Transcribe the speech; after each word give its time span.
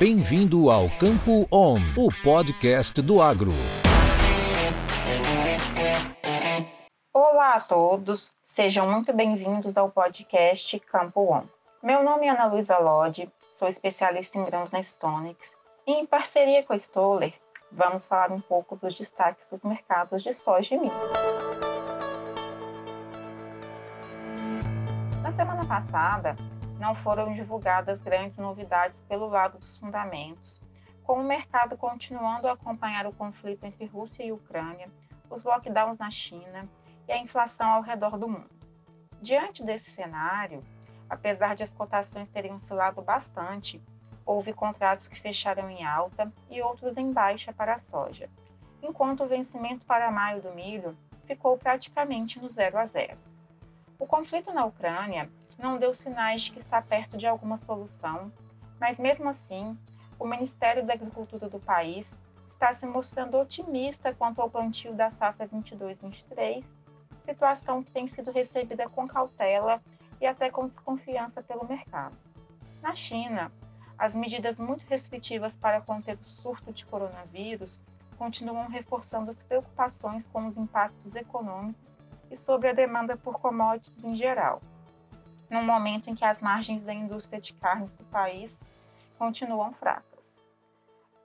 Bem-vindo 0.00 0.70
ao 0.70 0.88
Campo 0.98 1.46
On, 1.52 1.76
o 1.94 2.08
podcast 2.22 3.02
do 3.02 3.20
agro. 3.20 3.52
Olá 7.12 7.56
a 7.56 7.60
todos, 7.60 8.34
sejam 8.42 8.90
muito 8.90 9.12
bem-vindos 9.12 9.76
ao 9.76 9.90
podcast 9.90 10.80
Campo 10.90 11.30
On. 11.30 11.42
Meu 11.82 12.02
nome 12.02 12.24
é 12.24 12.30
Ana 12.30 12.46
Luísa 12.46 12.78
Lodi, 12.78 13.30
sou 13.52 13.68
especialista 13.68 14.38
em 14.38 14.44
grãos 14.46 14.72
na 14.72 14.82
Stonix 14.82 15.54
e 15.86 15.92
em 15.92 16.06
parceria 16.06 16.64
com 16.64 16.72
a 16.72 16.78
Stoller, 16.78 17.34
vamos 17.70 18.06
falar 18.06 18.32
um 18.32 18.40
pouco 18.40 18.76
dos 18.76 18.94
destaques 18.94 19.50
dos 19.50 19.60
mercados 19.60 20.22
de 20.22 20.32
soja 20.32 20.76
e 20.76 20.78
milho. 20.78 20.94
Na 25.22 25.30
semana 25.30 25.66
passada, 25.66 26.34
não 26.80 26.94
foram 26.94 27.34
divulgadas 27.34 28.00
grandes 28.00 28.38
novidades 28.38 29.02
pelo 29.02 29.28
lado 29.28 29.58
dos 29.58 29.76
fundamentos, 29.76 30.62
com 31.04 31.20
o 31.20 31.24
mercado 31.24 31.76
continuando 31.76 32.48
a 32.48 32.52
acompanhar 32.52 33.06
o 33.06 33.12
conflito 33.12 33.64
entre 33.64 33.84
Rússia 33.84 34.24
e 34.24 34.32
Ucrânia, 34.32 34.88
os 35.28 35.44
lockdowns 35.44 35.98
na 35.98 36.10
China 36.10 36.66
e 37.06 37.12
a 37.12 37.18
inflação 37.18 37.68
ao 37.68 37.82
redor 37.82 38.16
do 38.16 38.26
mundo. 38.26 38.48
Diante 39.20 39.62
desse 39.62 39.90
cenário, 39.90 40.64
apesar 41.08 41.54
de 41.54 41.62
as 41.62 41.70
cotações 41.70 42.30
terem 42.30 42.54
oscilado 42.54 43.02
bastante, 43.02 43.78
houve 44.24 44.54
contratos 44.54 45.06
que 45.06 45.20
fecharam 45.20 45.68
em 45.68 45.84
alta 45.84 46.32
e 46.48 46.62
outros 46.62 46.96
em 46.96 47.12
baixa 47.12 47.52
para 47.52 47.74
a 47.74 47.78
soja, 47.78 48.30
enquanto 48.82 49.22
o 49.22 49.28
vencimento 49.28 49.84
para 49.84 50.10
maio 50.10 50.40
do 50.40 50.54
milho 50.54 50.96
ficou 51.26 51.58
praticamente 51.58 52.40
no 52.40 52.48
zero 52.48 52.78
a 52.78 52.86
zero. 52.86 53.29
O 54.00 54.06
conflito 54.06 54.50
na 54.50 54.64
Ucrânia 54.64 55.30
não 55.58 55.78
deu 55.78 55.92
sinais 55.92 56.40
de 56.40 56.52
que 56.52 56.58
está 56.58 56.80
perto 56.80 57.18
de 57.18 57.26
alguma 57.26 57.58
solução, 57.58 58.32
mas 58.80 58.98
mesmo 58.98 59.28
assim, 59.28 59.78
o 60.18 60.26
Ministério 60.26 60.86
da 60.86 60.94
Agricultura 60.94 61.50
do 61.50 61.60
país 61.60 62.18
está 62.48 62.72
se 62.72 62.86
mostrando 62.86 63.38
otimista 63.38 64.14
quanto 64.14 64.40
ao 64.40 64.48
plantio 64.48 64.94
da 64.94 65.10
safra 65.10 65.46
22-23, 65.46 66.64
situação 67.26 67.82
que 67.82 67.92
tem 67.92 68.06
sido 68.06 68.32
recebida 68.32 68.88
com 68.88 69.06
cautela 69.06 69.82
e 70.18 70.26
até 70.26 70.50
com 70.50 70.66
desconfiança 70.66 71.42
pelo 71.42 71.68
mercado. 71.68 72.16
Na 72.80 72.94
China, 72.94 73.52
as 73.98 74.16
medidas 74.16 74.58
muito 74.58 74.86
restritivas 74.86 75.54
para 75.58 75.82
conter 75.82 76.16
o 76.16 76.24
surto 76.24 76.72
de 76.72 76.86
coronavírus 76.86 77.78
continuam 78.16 78.66
reforçando 78.66 79.28
as 79.28 79.42
preocupações 79.42 80.26
com 80.26 80.46
os 80.46 80.56
impactos 80.56 81.14
econômicos 81.14 81.99
e 82.30 82.36
sobre 82.36 82.68
a 82.68 82.72
demanda 82.72 83.16
por 83.16 83.40
commodities 83.40 84.04
em 84.04 84.14
geral 84.14 84.60
num 85.50 85.64
momento 85.64 86.08
em 86.08 86.14
que 86.14 86.24
as 86.24 86.40
margens 86.40 86.84
da 86.84 86.94
indústria 86.94 87.40
de 87.40 87.52
carnes 87.54 87.96
do 87.96 88.04
país 88.04 88.62
continuam 89.18 89.72
fracas. 89.72 90.40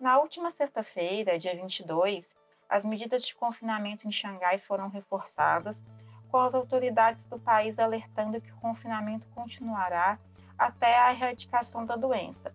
Na 0.00 0.18
última 0.18 0.50
sexta-feira, 0.50 1.38
dia 1.38 1.54
22, 1.54 2.34
as 2.68 2.84
medidas 2.84 3.22
de 3.22 3.34
confinamento 3.34 4.08
em 4.08 4.12
Xangai 4.12 4.58
foram 4.58 4.88
reforçadas, 4.88 5.80
com 6.30 6.38
as 6.38 6.54
autoridades 6.54 7.26
do 7.26 7.38
país 7.38 7.78
alertando 7.78 8.40
que 8.40 8.50
o 8.50 8.56
confinamento 8.56 9.26
continuará 9.34 10.18
até 10.58 10.98
a 10.98 11.12
erradicação 11.12 11.84
da 11.84 11.94
doença. 11.94 12.52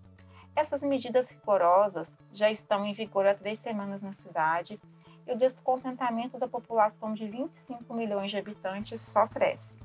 Essas 0.56 0.82
medidas 0.82 1.30
rigorosas 1.30 2.14
já 2.34 2.52
estão 2.52 2.86
em 2.86 2.94
vigor 2.94 3.26
há 3.28 3.36
três 3.36 3.60
semanas 3.60 4.02
na 4.02 4.12
cidade 4.12 4.78
e 5.30 5.32
o 5.32 5.38
descontentamento 5.38 6.40
da 6.40 6.48
população 6.48 7.14
de 7.14 7.28
25 7.28 7.94
milhões 7.94 8.32
de 8.32 8.38
habitantes 8.38 9.00
só 9.00 9.28
cresce. 9.28 9.76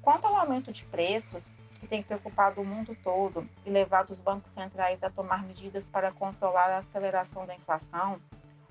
Quanto 0.00 0.26
ao 0.26 0.36
aumento 0.36 0.72
de 0.72 0.84
preços, 0.84 1.50
que 1.80 1.86
tem 1.88 2.02
preocupado 2.02 2.60
o 2.60 2.64
mundo 2.64 2.96
todo 3.02 3.46
e 3.66 3.70
levado 3.70 4.10
os 4.10 4.20
bancos 4.20 4.52
centrais 4.52 5.02
a 5.02 5.10
tomar 5.10 5.42
medidas 5.42 5.86
para 5.86 6.12
controlar 6.12 6.70
a 6.70 6.78
aceleração 6.78 7.44
da 7.44 7.56
inflação, 7.56 8.20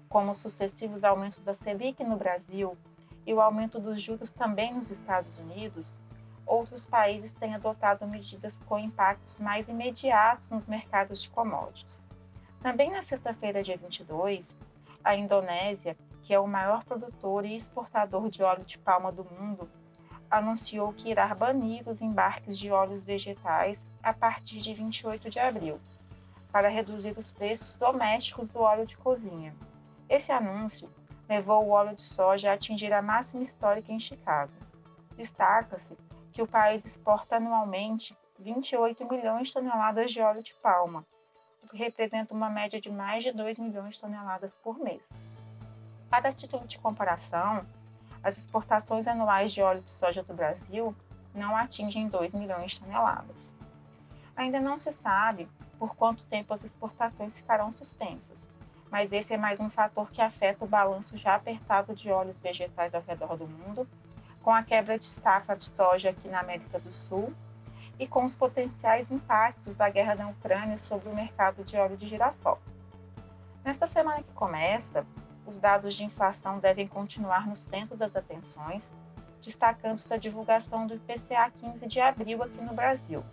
como 0.08 0.32
os 0.32 0.38
sucessivos 0.38 1.04
aumentos 1.04 1.44
da 1.44 1.54
Selic 1.54 2.04
no 2.04 2.16
Brasil 2.16 2.78
e 3.26 3.34
o 3.34 3.42
aumento 3.42 3.80
dos 3.80 4.02
juros 4.02 4.32
também 4.32 4.74
nos 4.74 4.90
Estados 4.90 5.38
Unidos, 5.38 6.00
outros 6.46 6.86
países 6.86 7.34
têm 7.34 7.54
adotado 7.54 8.08
medidas 8.08 8.60
com 8.66 8.80
impactos 8.80 9.38
mais 9.40 9.68
imediatos 9.68 10.50
nos 10.50 10.66
mercados 10.66 11.22
de 11.22 11.30
commodities. 11.30 12.08
Também 12.62 12.92
na 12.92 13.04
sexta-feira, 13.04 13.62
dia 13.62 13.78
22, 13.78 14.56
a 15.04 15.16
Indonésia, 15.16 15.98
que 16.22 16.34
é 16.34 16.40
o 16.40 16.48
maior 16.48 16.84
produtor 16.84 17.46
e 17.46 17.56
exportador 17.56 18.30
de 18.30 18.44
óleo 18.44 18.64
de 18.64 18.78
palma 18.78 19.12
do 19.12 19.24
mundo, 19.24 19.70
anunciou 20.30 20.94
que 20.94 21.10
irá 21.10 21.34
banir 21.34 21.88
os 21.88 22.02
embarques 22.02 22.58
de 22.58 22.72
óleos 22.72 23.04
vegetais 23.04 23.86
a 24.04 24.14
partir 24.14 24.60
de 24.62 24.74
28 24.74 25.30
de 25.30 25.40
abril, 25.40 25.80
para 26.52 26.70
reduzir 26.70 27.18
os 27.18 27.32
preços 27.32 27.76
domésticos 27.78 28.50
do 28.50 28.60
óleo 28.60 28.86
de 28.86 28.98
cozinha. 28.98 29.56
Esse 30.08 30.32
anúncio 30.32 30.90
levou 31.28 31.66
o 31.66 31.70
óleo 31.70 31.96
de 31.96 32.02
soja 32.02 32.52
a 32.52 32.54
atingir 32.54 32.92
a 32.94 33.02
máxima 33.02 33.44
histórica 33.44 33.92
em 33.92 34.00
Chicago. 34.00 34.52
Destaca-se 35.16 35.98
que 36.32 36.42
o 36.42 36.48
país 36.48 36.86
exporta 36.86 37.38
anualmente 37.38 38.18
28 38.40 39.08
milhões 39.08 39.48
de 39.48 39.54
toneladas 39.54 40.12
de 40.12 40.22
óleo 40.22 40.42
de 40.42 40.54
palma, 40.56 41.06
o 41.64 41.68
que 41.68 41.78
representa 41.78 42.34
uma 42.34 42.50
média 42.50 42.80
de 42.80 42.90
mais 42.90 43.24
de 43.24 43.32
2 43.32 43.60
milhões 43.60 43.96
de 43.96 44.02
toneladas 44.02 44.56
por 44.56 44.78
mês. 44.80 45.14
Para 46.10 46.34
título 46.34 46.68
de 46.68 46.78
comparação, 46.80 47.66
as 48.24 48.38
exportações 48.38 49.08
anuais 49.08 49.54
de 49.54 49.62
óleo 49.62 49.82
de 49.82 49.92
soja 49.92 50.24
do 50.24 50.34
Brasil 50.34 50.96
não 51.34 51.56
atingem 51.56 52.08
2 52.08 52.34
milhões 52.34 52.72
de 52.72 52.82
toneladas. 52.82 53.56
Ainda 54.36 54.60
não 54.60 54.78
se 54.78 54.92
sabe 54.92 55.48
por 55.78 55.96
quanto 55.96 56.26
tempo 56.26 56.54
as 56.54 56.64
exportações 56.64 57.36
ficarão 57.36 57.72
suspensas, 57.72 58.38
mas 58.92 59.12
esse 59.12 59.34
é 59.34 59.38
mais 59.38 59.60
um 59.60 59.70
fator 59.70 60.10
que 60.12 60.22
afeta 60.22 60.66
o 60.66 60.68
balanço 60.68 61.18
já 61.18 61.36
apertado 61.36 61.96
de 61.96 62.10
óleos 62.10 62.40
vegetais 62.40 62.94
ao 62.94 63.02
redor 63.02 63.38
do 63.38 63.48
mundo, 63.48 63.88
com 64.42 64.52
a 64.52 64.64
quebra 64.64 64.98
de 64.98 65.06
safra 65.06 65.56
de 65.56 65.66
soja 65.66 66.10
aqui 66.10 66.28
na 66.28 66.40
América 66.40 66.80
do 66.80 66.92
Sul 66.92 67.34
e 68.00 68.08
com 68.08 68.24
os 68.24 68.34
potenciais 68.34 69.12
impactos 69.12 69.76
da 69.76 69.90
guerra 69.90 70.16
na 70.16 70.30
Ucrânia 70.30 70.78
sobre 70.80 71.10
o 71.10 71.16
mercado 71.16 71.64
de 71.66 71.76
óleo 71.76 71.98
de 71.98 72.08
girassol. 72.08 72.58
Nesta 73.64 73.86
semana 73.86 74.24
que 74.24 74.32
começa, 74.32 75.06
os 75.46 75.60
dados 75.60 75.94
de 75.94 76.06
inflação 76.06 76.60
devem 76.60 76.88
continuar 76.88 77.46
no 77.46 77.58
centro 77.58 77.98
das 77.98 78.16
atenções, 78.16 78.94
destacando-se 79.42 80.14
a 80.14 80.18
divulgação 80.18 80.88
do 80.88 80.96
IPCA 80.96 81.52
15 81.60 81.88
de 81.88 82.00
abril 82.00 82.42
aqui 82.42 82.62
no 82.62 82.74
Brasil. 82.74 83.24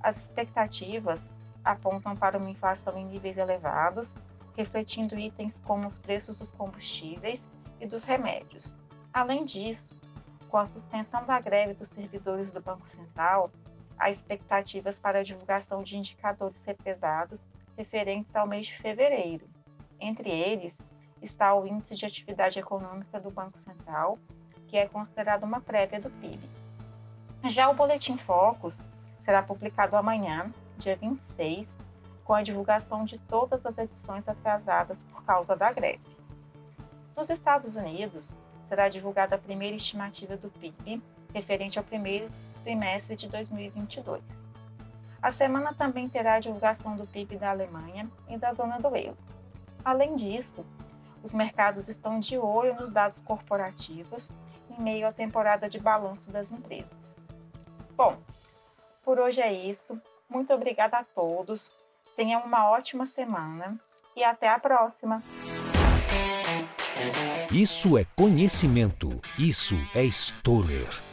As 0.00 0.16
expectativas 0.16 1.28
apontam 1.64 2.16
para 2.16 2.38
uma 2.38 2.50
inflação 2.50 2.96
em 2.96 3.04
níveis 3.04 3.36
elevados, 3.36 4.14
refletindo 4.56 5.18
itens 5.18 5.60
como 5.64 5.86
os 5.88 5.98
preços 5.98 6.38
dos 6.38 6.50
combustíveis 6.52 7.48
e 7.80 7.86
dos 7.86 8.04
remédios. 8.04 8.76
Além 9.12 9.44
disso, 9.44 9.96
com 10.48 10.56
a 10.56 10.66
suspensão 10.66 11.24
da 11.24 11.40
greve 11.40 11.74
dos 11.74 11.88
servidores 11.90 12.52
do 12.52 12.60
Banco 12.60 12.88
Central, 12.88 13.50
há 13.98 14.10
expectativas 14.10 14.98
para 14.98 15.20
a 15.20 15.22
divulgação 15.22 15.82
de 15.82 15.96
indicadores 15.96 16.60
represados 16.64 17.44
referentes 17.76 18.34
ao 18.34 18.46
mês 18.46 18.66
de 18.66 18.78
fevereiro. 18.78 19.46
Entre 20.00 20.30
eles, 20.30 20.78
está 21.20 21.54
o 21.54 21.66
Índice 21.66 21.94
de 21.94 22.06
Atividade 22.06 22.58
Econômica 22.58 23.20
do 23.20 23.30
Banco 23.30 23.58
Central, 23.58 24.18
que 24.68 24.76
é 24.76 24.86
considerado 24.86 25.44
uma 25.44 25.60
prévia 25.60 26.00
do 26.00 26.10
PIB. 26.10 26.40
Já 27.44 27.68
o 27.68 27.74
Boletim 27.74 28.16
Focus 28.16 28.78
será 29.24 29.42
publicado 29.42 29.96
amanhã, 29.96 30.50
dia 30.76 30.96
26, 30.96 31.76
com 32.24 32.34
a 32.34 32.42
divulgação 32.42 33.04
de 33.04 33.18
todas 33.18 33.64
as 33.64 33.78
edições 33.78 34.28
atrasadas 34.28 35.02
por 35.04 35.24
causa 35.24 35.56
da 35.56 35.72
greve. 35.72 36.00
Nos 37.16 37.30
Estados 37.30 37.74
Unidos, 37.74 38.30
será 38.68 38.88
divulgada 38.88 39.36
a 39.36 39.38
primeira 39.38 39.76
estimativa 39.76 40.36
do 40.36 40.50
PIB, 40.50 41.02
referente 41.32 41.78
ao 41.78 41.84
primeiro 41.84 42.28
trimestre 42.58 43.16
de 43.16 43.28
2022. 43.28 44.22
A 45.20 45.30
semana 45.32 45.74
também 45.74 46.08
terá 46.08 46.34
a 46.34 46.40
divulgação 46.40 46.96
do 46.96 47.06
PIB 47.06 47.36
da 47.36 47.50
Alemanha 47.50 48.08
e 48.28 48.36
da 48.36 48.52
zona 48.52 48.78
do 48.78 48.94
euro. 48.96 49.18
Além 49.84 50.14
disso, 50.14 50.64
os 51.22 51.32
mercados 51.32 51.88
estão 51.88 52.20
de 52.20 52.38
olho 52.38 52.74
nos 52.76 52.90
dados 52.90 53.20
corporativos 53.20 54.30
em 54.70 54.82
meio 54.82 55.06
à 55.06 55.12
temporada 55.12 55.68
de 55.68 55.78
balanço 55.78 56.30
das 56.30 56.52
empresas. 56.52 56.96
Bom, 57.96 58.16
por 59.04 59.18
hoje 59.18 59.40
é 59.40 59.52
isso. 59.52 60.00
Muito 60.28 60.52
obrigada 60.52 60.98
a 60.98 61.04
todos. 61.04 61.72
Tenham 62.14 62.42
uma 62.42 62.70
ótima 62.70 63.06
semana 63.06 63.78
e 64.14 64.22
até 64.22 64.48
a 64.48 64.58
próxima. 64.58 65.22
Isso 67.52 67.96
é 67.96 68.04
conhecimento. 68.16 69.08
Isso 69.38 69.74
é 69.94 70.04
Stoller. 70.04 71.07